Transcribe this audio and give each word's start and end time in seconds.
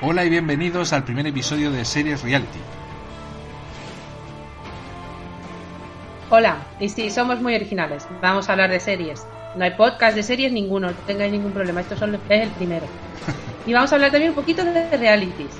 Hola 0.00 0.24
y 0.24 0.30
bienvenidos 0.30 0.92
al 0.92 1.02
primer 1.02 1.26
episodio 1.26 1.72
de 1.72 1.84
Series 1.84 2.22
Reality. 2.22 2.60
Hola, 6.30 6.58
y 6.78 6.88
sí, 6.88 7.10
somos 7.10 7.40
muy 7.40 7.56
originales. 7.56 8.06
Vamos 8.22 8.48
a 8.48 8.52
hablar 8.52 8.70
de 8.70 8.78
series. 8.78 9.26
No 9.56 9.64
hay 9.64 9.72
podcast 9.72 10.14
de 10.14 10.22
series 10.22 10.52
ninguno, 10.52 10.90
no 10.90 10.96
tengáis 11.08 11.32
ningún 11.32 11.50
problema. 11.50 11.80
Esto 11.80 11.94
es 11.94 12.02
el 12.02 12.16
primero. 12.50 12.86
Y 13.66 13.72
vamos 13.72 13.90
a 13.90 13.96
hablar 13.96 14.12
también 14.12 14.30
un 14.30 14.36
poquito 14.36 14.64
de 14.64 14.96
realities. 14.96 15.50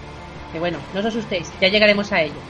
Que 0.53 0.61
bueno, 0.61 0.78
no 0.94 1.00
os 1.00 1.06
asustéis, 1.06 1.53
ya 1.61 1.66
llegaremos 1.66 2.12
a 2.12 2.22
ello. 2.22 2.41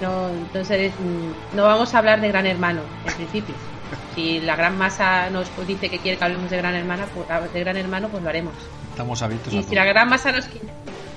No, 0.00 0.30
entonces, 0.30 0.92
mm, 0.92 1.56
no 1.56 1.64
vamos 1.64 1.94
a 1.94 1.98
hablar 1.98 2.22
de 2.22 2.28
Gran 2.28 2.46
Hermano, 2.46 2.80
en 3.06 3.14
principio. 3.14 3.54
Si 4.14 4.40
la 4.40 4.56
gran 4.56 4.76
masa 4.76 5.30
nos 5.30 5.48
dice 5.66 5.88
que 5.88 5.98
quiere 5.98 6.18
que 6.18 6.24
hablemos 6.24 6.50
de 6.50 6.56
Gran 6.56 6.74
Hermana, 6.74 7.06
pues, 7.14 7.52
de 7.52 7.60
Gran 7.60 7.76
Hermano, 7.76 8.08
pues 8.08 8.22
lo 8.22 8.28
haremos. 8.28 8.54
Estamos 8.98 9.22
abiertos 9.22 9.52
Y 9.54 9.58
a 9.58 9.60
si 9.60 9.66
todo. 9.66 9.74
la 9.76 9.84
gran 9.84 10.08
masa 10.08 10.32
nos 10.32 10.46
quiere... 10.46 10.66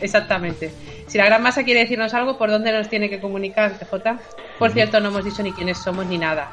Exactamente. 0.02 0.72
Si 1.08 1.18
la 1.18 1.26
gran 1.26 1.42
masa 1.42 1.64
quiere 1.64 1.80
decirnos 1.80 2.14
algo, 2.14 2.38
¿por 2.38 2.52
dónde 2.52 2.72
nos 2.72 2.90
tiene 2.90 3.10
que 3.10 3.20
comunicar, 3.20 3.74
PJ? 3.80 4.20
Por 4.60 4.70
cierto, 4.72 5.00
no 5.00 5.10
hemos 5.10 5.26
dicho 5.26 5.42
ni 5.42 5.52
quiénes 5.52 5.80
somos 5.80 6.06
ni 6.06 6.20
nada. 6.20 6.52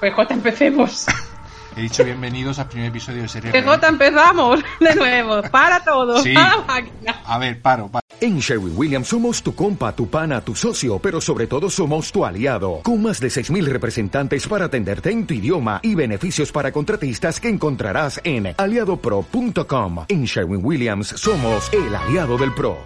PJ, 0.00 0.34
empecemos. 0.34 1.06
He 1.76 1.82
dicho 1.82 2.02
bienvenidos 2.04 2.58
al 2.58 2.68
primer 2.68 2.88
episodio 2.88 3.22
de 3.22 3.28
Series 3.28 3.52
PJ, 3.52 3.62
Reality. 3.66 3.86
empezamos 3.86 4.60
de 4.80 4.94
nuevo. 4.94 5.42
Para 5.50 5.84
todo. 5.84 6.22
Sí. 6.22 6.32
Para 6.32 6.56
la 6.56 6.62
máquina. 6.62 7.20
A 7.26 7.38
ver, 7.38 7.60
paro, 7.60 7.88
paro. 7.88 8.02
En 8.18 8.38
Sherwin 8.38 8.72
Williams 8.74 9.08
somos 9.08 9.42
tu 9.42 9.54
compa, 9.54 9.94
tu 9.94 10.08
pana, 10.08 10.40
tu 10.40 10.54
socio, 10.54 10.98
pero 10.98 11.20
sobre 11.20 11.46
todo 11.46 11.68
somos 11.68 12.10
tu 12.10 12.24
aliado, 12.24 12.80
con 12.82 13.02
más 13.02 13.20
de 13.20 13.28
6.000 13.28 13.64
representantes 13.66 14.48
para 14.48 14.64
atenderte 14.64 15.10
en 15.10 15.26
tu 15.26 15.34
idioma 15.34 15.80
y 15.82 15.94
beneficios 15.94 16.50
para 16.50 16.72
contratistas 16.72 17.38
que 17.38 17.50
encontrarás 17.50 18.18
en 18.24 18.54
aliadopro.com. 18.56 20.06
En 20.08 20.24
Sherwin 20.24 20.64
Williams 20.64 21.08
somos 21.08 21.70
el 21.74 21.94
aliado 21.94 22.38
del 22.38 22.54
PRO. 22.54 22.78